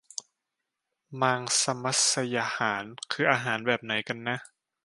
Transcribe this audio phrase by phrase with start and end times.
[1.21, 4.37] มางษมัศยาหาร คืออาหารแบบไหนกันนะ